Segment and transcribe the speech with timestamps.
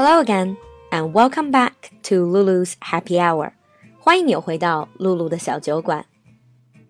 [0.00, 0.56] Hello again,
[0.90, 3.52] and welcome back to Lulu's Happy Hour.
[3.98, 6.04] 欢迎你回到露露的小酒馆。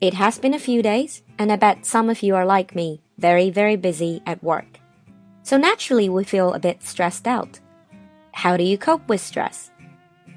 [0.01, 3.01] It has been a few days, and I bet some of you are like me,
[3.19, 4.81] very, very busy at work.
[5.43, 7.61] So naturally, we feel a bit stressed out.
[8.33, 9.71] How do you cope with stress?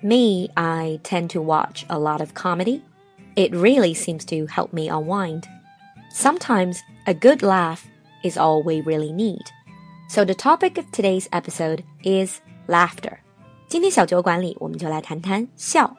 [0.02, 2.84] Me, I tend to watch a lot of comedy.
[3.36, 5.48] It really seems to help me unwind.
[6.12, 7.88] Sometimes a good laugh
[8.24, 9.44] is all we really need.
[10.08, 13.18] So the topic of today's episode is laughter.
[13.68, 15.96] 今天小酒馆里，我们就来谈谈笑。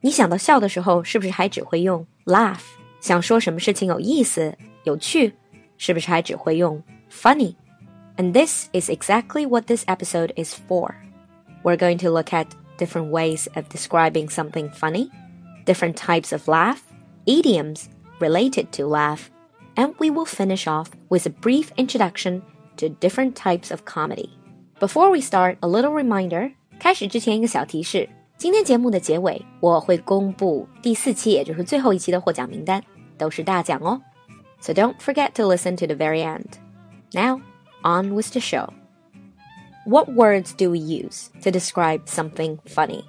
[0.00, 2.60] 你想到笑的时候，是不是还只会用 laugh？
[3.00, 5.32] 想说什么事情有意思、有趣，
[5.78, 10.94] 是不是还只会用 funny？And this is exactly what this episode is for.
[11.62, 12.46] We're going to look at
[12.78, 15.10] different ways of describing something funny,
[15.64, 16.80] different types of laugh,
[17.26, 17.84] idioms
[18.20, 19.30] related to laugh,
[19.74, 22.42] and we will finish off with a brief introduction
[22.76, 24.30] to different types of comedy.
[24.80, 26.52] Before we start, a little reminder.
[26.78, 32.82] 开始之前一个小提示，今天节目的结尾我会公布第四期，也就是最后一期的获奖名单，
[33.16, 34.00] 都是大奖哦。
[34.60, 36.58] So don't forget to listen to the very end.
[37.12, 37.40] Now,
[37.82, 38.68] on with the show.
[39.86, 43.04] What words do we use to describe something funny?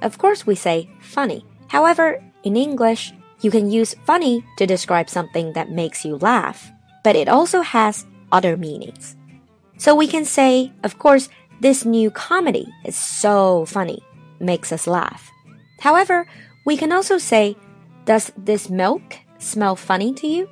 [0.00, 1.44] Of course, we say funny.
[1.68, 3.12] However, in English,
[3.42, 6.70] you can use funny to describe something that makes you laugh,
[7.02, 9.16] but it also has other meanings.
[9.77, 11.29] So we can say, of course,
[11.61, 14.03] this new comedy is so funny,
[14.39, 15.31] makes us laugh.
[15.79, 16.27] However,
[16.65, 17.55] we can also say,
[18.05, 20.49] Does this milk smell funny to you?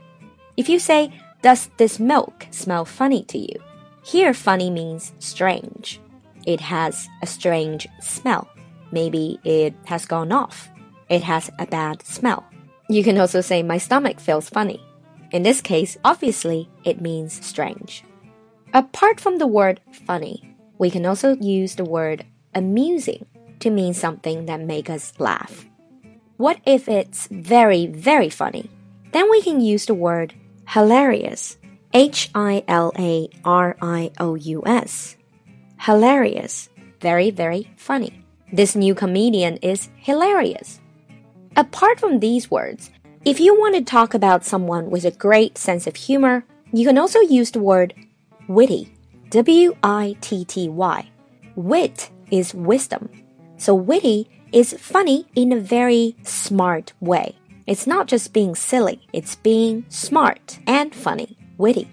[0.58, 3.60] If you say, Does this milk smell funny to you?
[4.06, 6.00] Here, funny means strange.
[6.46, 8.50] It has a strange smell.
[8.92, 10.70] Maybe it has gone off.
[11.10, 12.46] It has a bad smell.
[12.90, 14.84] You can also say, My stomach feels funny.
[15.32, 18.04] In this case, obviously, it means strange.
[18.74, 23.28] Apart from the word funny, we can also use the word amusing
[23.60, 25.68] to mean something that makes us laugh.
[26.38, 28.72] What if it's very, very funny?
[29.12, 30.34] Then we can use the word
[30.68, 31.58] hilarious.
[31.94, 35.18] H I L A R I O U S.
[35.80, 36.70] Hilarious.
[37.00, 38.26] Very, very funny.
[38.52, 40.80] This new comedian is hilarious.
[41.56, 42.90] Apart from these words,
[43.24, 46.98] if you want to talk about someone with a great sense of humor, you can
[46.98, 47.94] also use the word
[48.48, 48.94] witty.
[49.30, 51.10] W I T T Y.
[51.56, 53.10] Wit is wisdom.
[53.58, 57.36] So witty is funny in a very smart way.
[57.66, 61.88] It's not just being silly, it's being smart and funny, witty.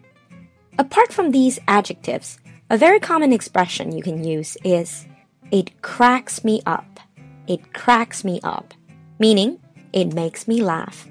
[0.79, 2.39] Apart from these adjectives,
[2.71, 5.07] a very common expression you can use is
[5.51, 7.01] it cracks me up.
[7.47, 8.75] It cracks me up,
[9.19, 9.59] meaning
[9.93, 11.09] it makes me laugh.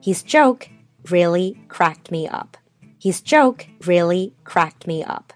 [0.00, 0.68] His joke
[1.10, 2.56] really cracked me up.
[3.01, 5.33] His joke really cracked me up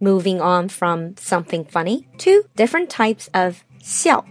[0.00, 4.24] moving on from something funny to different types of 笑.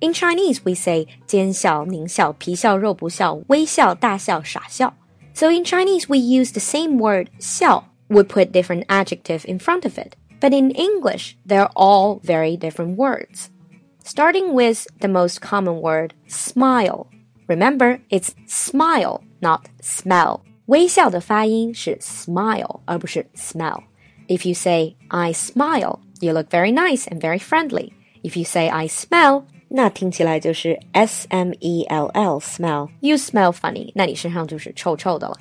[0.00, 4.94] In Chinese, we say 奸笑,狞笑,皮笑,肉不笑,微笑,大笑,傻笑.
[5.34, 9.84] So in Chinese, we use the same word 笑, we put different adjective in front
[9.84, 10.14] of it.
[10.40, 13.50] But in English, they're all very different words.
[14.04, 17.08] Starting with the most common word, smile.
[17.48, 20.44] Remember, it's smile, not smell.
[20.66, 27.92] 微笑的发音是 smile，而不是 smell。if you say I smile, you look very nice and very friendly.
[28.22, 32.90] If you say I smell, 那听起来就是 S M E L L smell.
[33.00, 33.92] You smell funny.
[33.94, 35.36] 那你身上就是臭臭的了。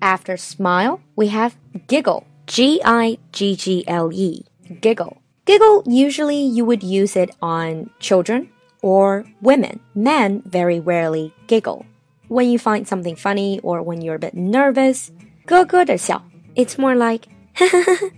[0.00, 1.52] After smile, we have
[1.88, 2.24] giggle.
[2.46, 4.44] G I G G L E.
[4.80, 5.16] Giggle.
[5.46, 8.48] Giggle, usually you would use it on children
[8.82, 9.80] or women.
[9.94, 11.84] Men very rarely giggle.
[12.28, 15.10] When you find something funny or when you're a bit nervous,
[15.46, 16.22] 咯咯的笑.
[16.54, 17.28] It's more like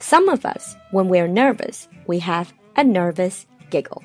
[0.00, 4.02] Some of us, when we're nervous, we have a nervous giggle.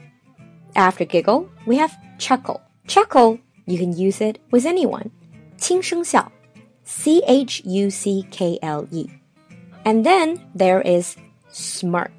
[0.75, 2.61] After giggle, we have chuckle.
[2.87, 5.09] Chuckle, you can use it with anyone.
[5.57, 6.31] 轻声笑,
[6.85, 9.09] C H U C K L E.
[9.83, 11.15] And then there is
[11.51, 12.11] smirk.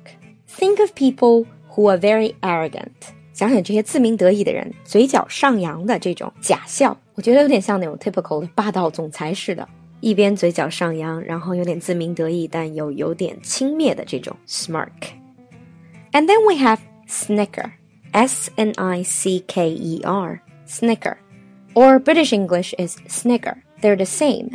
[0.47, 3.15] Think of people who are very arrogant.
[3.33, 9.69] 想想这些自鸣得意的人，嘴角上扬的这种假笑， 我觉得有点像那种 typical 的霸道总裁似的。
[10.01, 17.73] 一边嘴角上扬，然后有点自鸣得意，但又有点轻蔑的这种 smirk。And then we have snicker,
[18.13, 21.17] S N I C K E R, snicker,
[21.75, 23.59] or British English is snicker.
[23.83, 24.53] They're the same.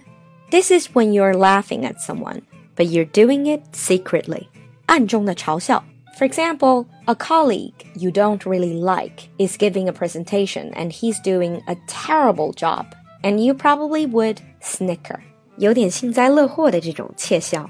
[0.49, 2.41] This is when you're laughing at someone,
[2.75, 4.47] but you're doing it secretly.
[4.87, 5.83] 暗中的嘲笑.
[6.17, 11.61] For example, a colleague you don't really like is giving a presentation and he's doing
[11.67, 12.85] a terrible job,
[13.23, 15.19] and you probably would snicker.
[15.57, 17.69] 有点幸灾乐祸的这种窃笑。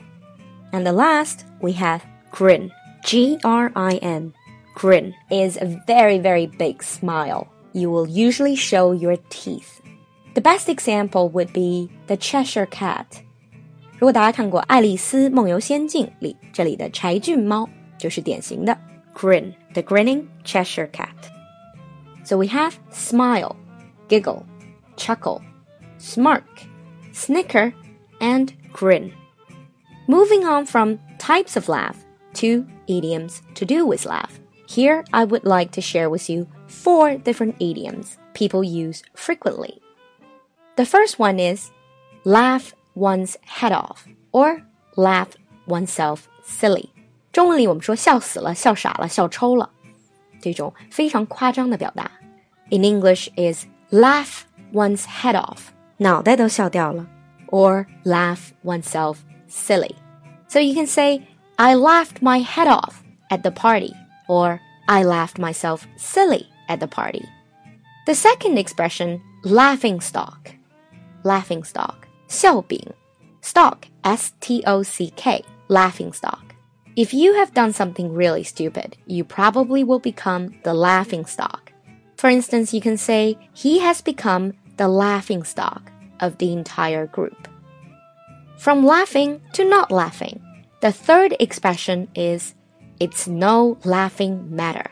[0.71, 2.01] And the last we have
[2.31, 2.71] grin.
[3.03, 4.33] G R I N.
[4.75, 7.45] Grin is a very, very big smile.
[7.71, 9.79] You will usually show your teeth.
[10.33, 13.05] The best example would be the Cheshire Cat.
[13.99, 18.75] 如果大家看过《爱丽丝梦游仙境》里这里的柴郡猫，就是典型的
[19.20, 21.30] grin, the grinning Cheshire Cat.
[22.24, 23.54] So we have smile,
[24.08, 24.46] giggle,
[24.96, 25.44] chuckle,
[25.98, 26.48] smirk,
[27.12, 27.74] snicker,
[28.22, 29.12] and grin.
[30.08, 32.02] Moving on from types of laugh
[32.40, 34.40] to idioms to do with laugh.
[34.66, 39.82] Here I would like to share with you four different idioms people use frequently.
[40.76, 41.70] The first one is
[42.24, 44.62] laugh one's head off or
[44.96, 45.36] laugh
[45.66, 46.90] oneself silly.
[47.31, 49.69] 中文里我们说笑死了、笑傻了、笑抽了，
[50.41, 52.09] 这种非常夸张的表达。
[52.69, 54.41] In English is laugh
[54.73, 55.59] one's head off，
[55.97, 57.05] 脑袋都笑掉了，
[57.47, 59.17] or laugh oneself
[59.49, 59.95] silly.
[60.47, 61.21] So you can say
[61.57, 62.95] I laughed my head off
[63.29, 63.93] at the party,
[64.27, 67.23] or I laughed myself silly at the party.
[68.05, 70.51] The second expression, laughing stock,
[71.23, 72.79] laughing stock, 笑柄
[73.41, 76.48] stock, S T O C K, laughing stock.
[76.95, 81.73] If you have done something really stupid, you probably will become the laughing stock.
[82.15, 85.91] For instance, you can say, he has become the laughing stock
[86.21, 87.49] of the entire group.
[88.57, 90.41] From laughing to not laughing,
[90.79, 92.55] the third expression is,
[92.99, 94.89] it's no laughing matter.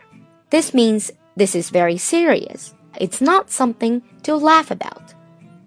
[0.50, 2.74] This means this is very serious.
[3.00, 5.14] It's not something to laugh about.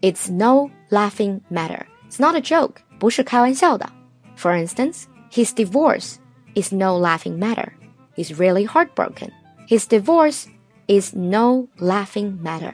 [0.03, 1.87] It's no laughing matter.
[2.05, 2.83] It's not a joke.
[2.99, 3.89] 不是开玩笑的.
[4.35, 6.17] For instance, his divorce
[6.55, 7.73] is no laughing matter.
[8.15, 9.31] He's really heartbroken.
[9.67, 10.47] His divorce
[10.87, 12.73] is no laughing matter.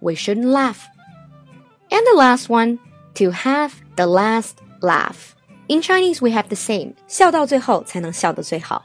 [0.00, 0.88] We shouldn't laugh.
[1.90, 2.78] And the last one,
[3.14, 5.36] to have the last laugh.
[5.68, 6.94] In Chinese, we have the same.
[7.06, 8.82] 笑到最后才能笑得最好.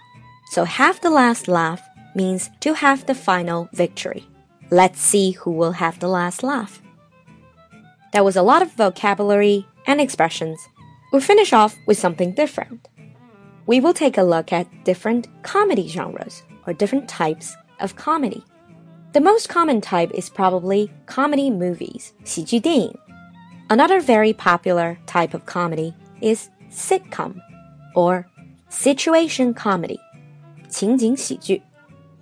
[0.53, 1.81] So have the last laugh
[2.15, 4.23] means to have the final victory.
[4.69, 6.81] Let's see who will have the last laugh.
[8.13, 10.57] That was a lot of vocabulary and expressions.
[11.11, 12.87] We'll finish off with something different
[13.65, 18.43] we will take a look at different comedy genres or different types of comedy.
[19.13, 22.97] The most common type is probably comedy movies, 喜剧电影.
[23.69, 27.35] Another very popular type of comedy is sitcom
[27.95, 28.25] or
[28.69, 29.99] situation comedy,
[30.69, 31.61] 情景喜剧.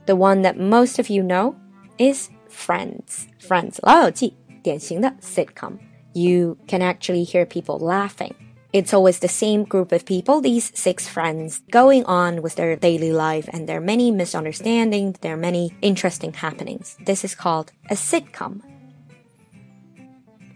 [0.06, 1.56] The one that most of you know
[1.98, 3.28] is Friends.
[3.40, 4.34] Friends, 老友记,
[4.64, 5.78] 典型的 sitcom.
[6.14, 8.34] You can actually hear people laughing
[8.76, 13.14] it's always the same group of people, these six friends, going on with their daily
[13.14, 16.98] life, and there are many misunderstandings, there are many interesting happenings.
[17.06, 18.62] This is called a sitcom.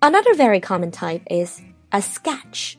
[0.01, 1.61] Another very common type is
[1.93, 2.77] a sketch.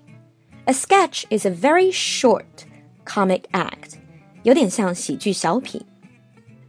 [0.67, 2.67] A sketch is a very short
[3.07, 3.99] comic act,
[4.43, 5.81] 有点像喜剧小品。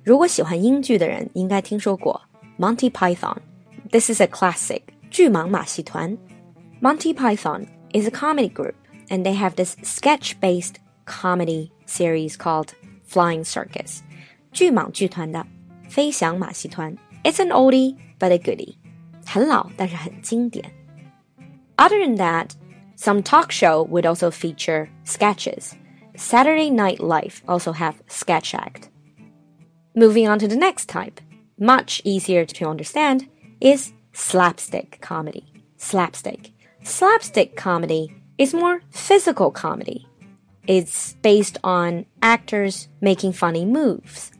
[0.03, 2.21] 如果喜欢英剧的人应该听说过
[2.57, 3.37] Monty Python.
[3.91, 4.81] This is a classic.
[5.09, 6.17] 巨蟒马戏团
[6.81, 8.75] Monty Python is a comedy group,
[9.09, 12.73] and they have this sketch based comedy series called
[13.05, 14.01] Flying Circus.
[14.51, 15.45] 巨蟒剧团的
[15.89, 16.95] 飞翔马戏团.
[17.23, 18.75] It's an oldie but a goodie.
[19.25, 20.71] 很老但是很经典.
[21.77, 22.51] Other than that,
[22.95, 25.73] some talk show would also feature sketches.
[26.15, 28.89] Saturday Night Live also have sketch act.
[29.95, 31.19] Moving on to the next type,
[31.57, 33.27] much easier to understand,
[33.59, 35.45] is slapstick comedy.
[35.77, 36.51] Slapstick.
[36.85, 40.07] Slapstick comedy is more physical comedy.
[40.67, 44.31] It's based on actors making funny moves.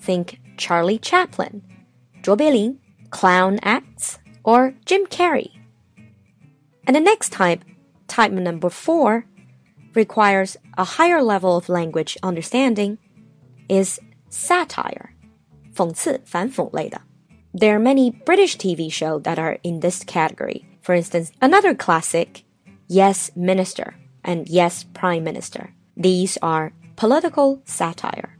[0.00, 1.62] Think Charlie Chaplin,
[2.22, 2.78] 卓别林,
[3.10, 5.50] clown acts, or Jim Carrey.
[6.86, 7.64] And the next type,
[8.08, 9.24] type number four,
[9.94, 12.98] requires a higher level of language understanding,
[13.68, 15.14] is satire.
[15.74, 17.00] 讽刺,反讽类的.
[17.52, 20.64] There are many British TV shows that are in this category.
[20.88, 22.44] For instance, another classic,
[22.88, 25.74] Yes Minister and Yes Prime Minister.
[25.96, 28.36] These are political satire.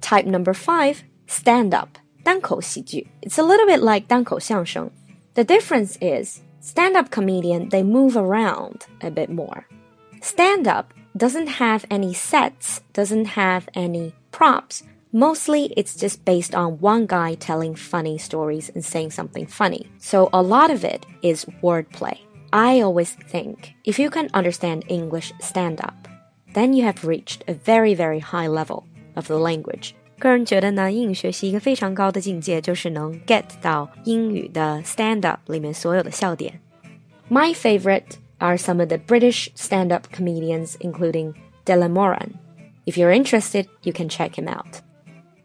[0.00, 3.06] Type number five, stand up, 单口喜剧.
[3.22, 4.90] It's a little bit like 单口相声.
[5.34, 9.66] The difference is stand up comedian, they move around a bit more.
[10.20, 14.82] Stand up doesn't have any sets, doesn't have any props.
[15.17, 19.87] Mostly, it's just based on one guy telling funny stories and saying something funny.
[19.97, 22.19] So a lot of it is wordplay.
[22.53, 26.07] I always think if you can understand English stand up,
[26.53, 28.83] then you have reached a very, very high level
[29.15, 29.95] of the language.
[30.19, 36.61] 个人觉得呢，英语学习一个非常高的境界，就是能 get 到英语的 stand up 里面所有的笑点。
[37.27, 41.33] My favorite are some of the British stand up comedians, including
[41.65, 42.33] Dylan Moran.
[42.85, 44.83] If you're interested, you can check him out.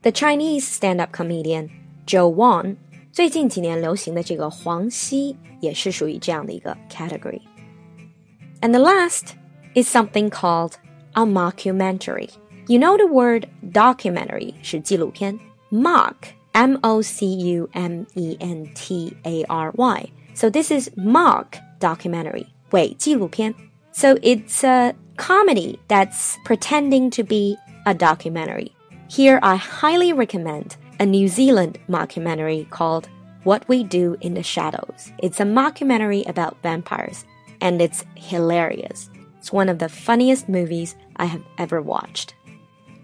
[0.01, 1.69] The Chinese stand-up comedian
[2.05, 2.77] Joe Wong
[3.11, 9.33] 最近几年流行的这个黄西也是属于这样的一个 category。And the last
[9.75, 10.73] is something called
[11.13, 12.29] a mockumentary.
[12.67, 15.39] You know the word documentary 是纪录片，
[15.71, 16.15] mock
[16.53, 20.09] M O C U M E N T A R Y.
[20.33, 23.53] So this is mock documentary 伪纪录片。
[23.91, 28.71] So it's a comedy that's pretending to be a documentary.
[29.12, 33.10] Here I highly recommend a New Zealand mockumentary called
[33.44, 35.12] What We Do in the Shadows.
[35.18, 37.26] It's a mockumentary about vampires
[37.60, 39.10] and it's hilarious.
[39.36, 42.34] It's one of the funniest movies I have ever watched.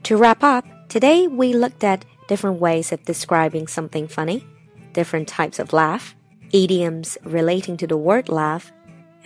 [0.05, 4.47] To wrap up, today we looked at different ways of describing something funny,
[4.95, 6.17] different types of laugh,
[6.55, 8.73] idioms relating to the word laugh,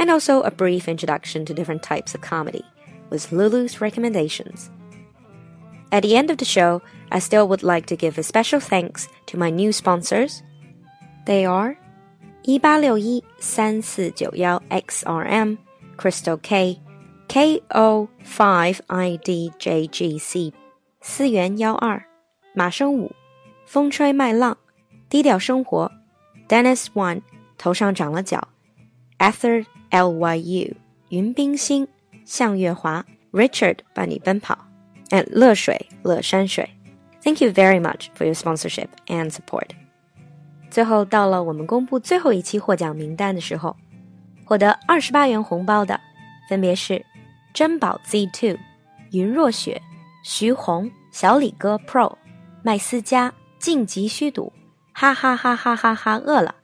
[0.00, 2.64] and also a brief introduction to different types of comedy
[3.08, 4.68] with Lulu's recommendations.
[5.91, 9.07] At the end of the show, I still would like to give a special thanks
[9.27, 10.41] to my new sponsors.
[11.25, 11.77] They are
[12.43, 15.57] 一八六一三四九幺 XRM
[15.97, 16.79] Crystal K
[17.27, 20.53] KO Five IDJGC
[21.01, 22.01] 四元幺二
[22.53, 23.11] 马生武
[23.65, 24.57] 风吹麦浪
[25.09, 25.91] 低调生活
[26.47, 27.21] Dennis One
[27.57, 28.47] 头上长了角
[29.19, 30.75] Arthur LYU
[31.09, 31.87] 云冰星
[32.23, 34.57] 向月华 Richard 伴你奔跑
[35.12, 36.68] And 乐水乐山水
[37.22, 39.68] Thank you very much for your sponsorship and support.
[40.70, 43.76] 最后到了我们公布最后一期获奖名单的时候，
[44.44, 46.00] 获得二十八元红包的
[46.48, 47.04] 分别是
[47.54, 48.56] 珍宝 Z Two、
[49.12, 49.80] 云若雪、
[50.24, 52.16] 徐红、小李哥 Pro、
[52.64, 54.52] 麦思佳、晋级虚赌、
[54.92, 56.54] 哈哈哈哈哈哈饿了，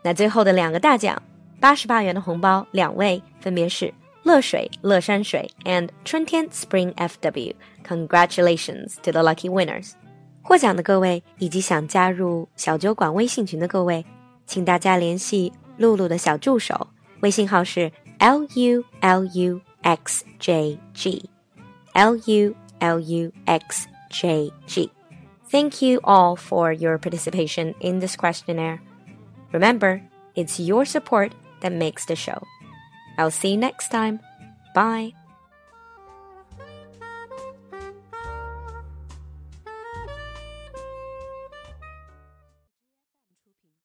[0.02, 1.21] 那最后的两个大奖，
[1.61, 9.93] 八十八元的红包，两位分别是乐水乐山水 and 春天 Spring FW。Congratulations to the lucky winners！
[10.43, 14.07] 获奖的各位以及想加入小酒馆微信群的各位，
[14.47, 16.88] 请大家联系露露的小助手，
[17.21, 21.28] 微信号是 L U L U X J G
[21.93, 22.55] L U。
[22.82, 24.92] L U X J G.
[25.50, 28.82] Thank you all for your participation in this questionnaire.
[29.52, 30.02] Remember,
[30.36, 32.42] it's your support that makes the show.
[33.18, 34.20] I'll see you next time.
[34.74, 35.14] Bye.